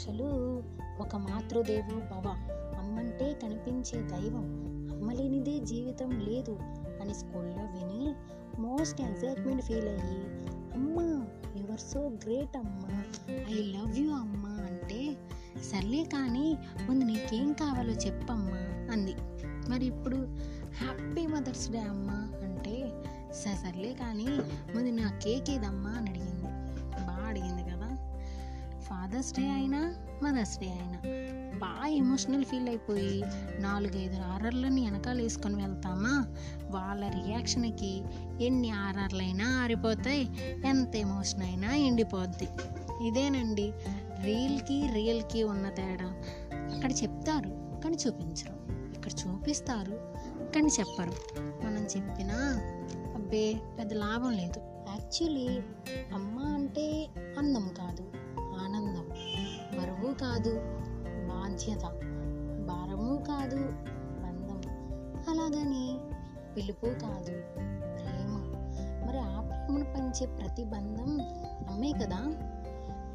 [0.00, 0.62] శుభాకాంక్షలు
[1.02, 2.28] ఒక మాతృదేవో భవ.
[2.78, 4.44] అమ్మంటే కనిపించే దైవం.
[4.92, 6.58] అమ్మలేనిదే జీవితం లేదు
[7.02, 8.14] అని స్కూల్లో విని
[8.60, 10.22] మోస్ట్ ఎగ్జైట్మెంట్ ఫీల్ అయ్యి
[10.74, 11.26] అమ్మా
[11.56, 13.02] యువర్ సో గ్రేట్ అమ్మా.
[13.50, 15.16] ఐ లవ్ యూ అమ్మా అంటే
[15.72, 16.58] సర్లే కానీ
[16.88, 19.14] ముందు నీకేం కావాలో చెప్పమ్మా అంది.
[19.68, 20.16] మరి ఇప్పుడు
[20.80, 22.92] హ్యాపీ మదర్స్ డే అమ్మా అంటే
[23.32, 24.28] సర్లే కానీ
[24.74, 26.39] ముందు నా కేక్ ఏదమ్మా అని అడిగింది.
[28.90, 30.98] ఫాదర్స్ డే అయినా మదర్స్ డే అయినా
[31.58, 33.24] బాగా ఎమోషనల్ ఫీల్ అయిపోయి
[33.58, 36.26] నాలుగైదు ఆర్ఆర్లని వెనకాల వేసుకొని వెళ్తామా?
[36.70, 38.02] వాళ్ళ రియాక్షన్కి
[38.40, 40.30] ఎన్ని ఆర్ఆర్లైనా ఆరిపోతాయి
[40.64, 42.48] ఎంత ఎమోషన్ అయినా ఎండిపోద్ది.
[43.06, 43.72] ఇదేనండి
[44.22, 46.22] రీల్కి రియల్కి ఉన్న తేడా.
[46.52, 48.52] అక్కడ చెప్తారు కానీ చూపించరు.
[48.94, 50.14] ఇక్కడ చూపిస్తారు
[50.54, 51.40] కానీ చెప్పరు.
[51.40, 52.36] మనం చెప్పినా
[53.14, 54.60] అబ్బే పెద్ద లాభం లేదు.
[54.88, 55.60] యాక్చువల్లీ
[56.14, 58.19] అమ్మ అంటే అందం కాదు.
[60.10, 60.58] బరువు కాదు
[61.26, 61.82] బాధ్యత.
[62.66, 63.56] భారము కాదు
[64.22, 64.60] బంధం
[65.28, 65.98] అలాగని
[66.56, 67.32] పిలుపు కాదు
[67.96, 68.52] ప్రేమ.
[69.06, 71.20] మరి ఆ ప్రేమను పంచే ప్రతి బంధం
[71.68, 72.34] అమ్మే కదా?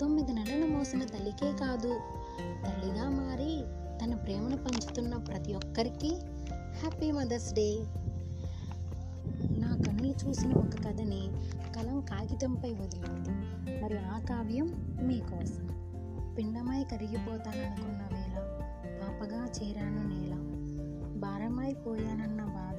[0.00, 2.00] తొమ్మిది నెలలు మోసిన తల్లికే కాదు
[2.66, 3.64] తల్లిగా మారి
[4.04, 6.14] తన ప్రేమను పంచుతున్న ప్రతి ఒక్కరికి
[6.78, 7.84] హ్యాపీ మదర్స్ డే.
[9.58, 11.30] నా కనులు చూసిన ఒక కథని
[11.76, 13.30] కలం కాగితంపై వదిలింది
[13.82, 15.83] మరి ఆ కావ్యం మీకోసం
[16.38, 18.38] పిండమై కరిగిపోతాననుకున్న వేళ
[19.02, 20.34] పాపగా చేరాను నేల.
[21.18, 22.78] భారమై పోయానన్న బాధ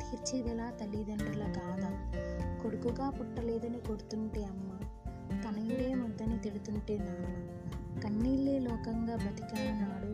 [0.00, 1.84] తీర్చేదిలా తల్లిదండ్రుల గాథ?
[2.62, 4.70] కొడుకుగా పుట్టలేదని కొడుతుంటే అమ్మ
[5.42, 8.00] తనయుడే ముద్దని తిడుతుంటే నాన్న.
[8.00, 10.12] కన్నీళ్ళే లోకంగా బతికాను నాడు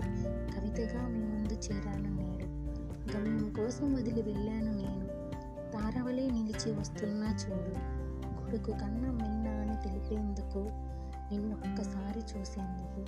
[0.57, 2.45] కవితగా మీ ముందు చేరాను నేడు.
[3.17, 5.07] గమ్యం కోసం వదిలి వెళ్ళాను నేను.
[5.73, 8.05] తారవలే నిలిచి వస్తున్నా చూడు.
[8.45, 10.95] కొడుకు కన్నా మిన్న అని తెలిపేందుకు
[11.37, 13.01] నిన్నొక్కసారి చూసేందుకు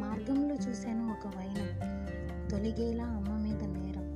[0.00, 1.96] మార్గంలో చూశాను ఒక వైనం.
[2.48, 4.06] తొలిగేలా అమ్మ మీద నేరం.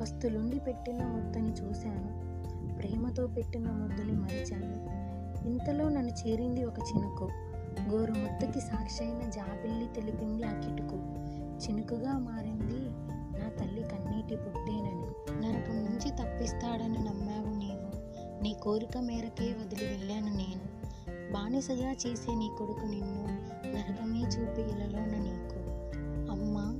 [0.00, 2.28] పస్తులుండి పెట్టిన ముద్దని చూశాను.
[2.76, 4.98] ప్రేమతో పెట్టిన ముద్దని మరిచాను.
[5.48, 7.30] ఇంతలో నన్ను చేరింది ఒక చినుకు.
[7.88, 10.96] గోరు ముద్దకి సాక్షి అయిన జాబిల్లి తెలిపింది ఆ కిటుకు.
[11.66, 12.90] చినుకుగా మారింది
[13.38, 17.88] నా తల్లి కన్నీటి పుట్టేనని నరకం నుంచి తప్పిస్తాడని నమ్మావు నీవు.
[18.42, 20.77] నీ కోరిక మేరకే వదిలి వెళ్ళాను నేను.
[21.32, 23.28] బానిసగా చేసే నీ కొడుకు నిన్ను
[23.66, 25.58] నరకమే చూపి ఇలలోన నీకు.
[26.30, 26.74] అమ్మ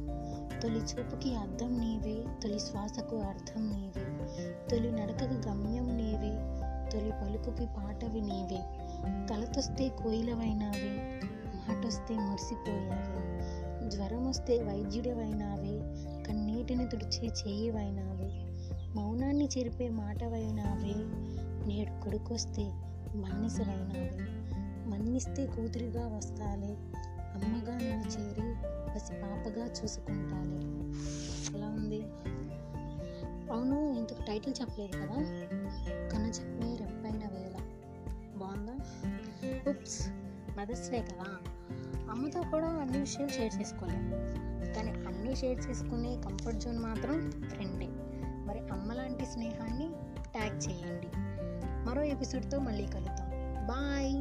[0.62, 4.04] తొలి చూపుకి అర్థం నీవే తొలి శ్వాసకు అర్థం నీవే.
[4.70, 6.32] తొలి నడకకు గమ్యం నీవే
[6.92, 8.60] తొలి పలుకుకి పాటవి నీవే.
[9.30, 11.20] కలతొస్తే కోయిలవైనావే
[11.54, 13.40] మాటొస్తే మురిసిపోయావే.
[13.88, 15.78] జ్వరం వస్తే వైద్యుడివైనావే
[16.22, 18.44] కన్నీటిని తుడిచే చేయివైనావే.
[18.94, 20.94] మౌనాన్ని చెరిపే మాటవైనావే
[21.66, 22.72] నేడు కొడుకొస్తే
[23.14, 24.10] మన్నిసవైనావే
[24.90, 26.76] మన్నిస్తే కూతురిగా వస్తాలి.
[27.34, 28.54] అమ్మగా నువ్వు చేరి
[28.94, 30.58] పసి పాపగా చూసుకుంటాలి.
[31.56, 32.02] ఎలా ఉంది?
[33.52, 35.16] అవును ఇంతకు టైటిల్ చెప్పలేదు కదా?
[36.08, 37.54] కన చెప్పే రెప్పైన వేళ.
[38.38, 38.72] బాగుందా?
[39.70, 40.08] ఉప్స్
[40.58, 41.36] మదర్స్ డే కదా?
[42.10, 44.14] అమ్మతో కూడా అన్ని విషయాలు షేర్ చేసుకోలేము
[44.74, 47.86] కానీ అన్నీ షేర్ చేసుకునే కంఫర్ట్ జోన్ మాత్రం ఫ్రెండే
[48.46, 49.90] మరి అమ్మ లాంటి స్నేహాన్ని
[50.32, 51.37] ట్యాగ్ చేయండి.
[52.18, 53.28] ఎపిసోడ్తో మళ్ళీ కలుద్దాం.
[53.66, 54.14] బాయ్